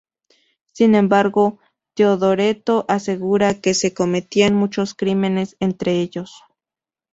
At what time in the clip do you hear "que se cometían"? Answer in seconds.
3.61-4.55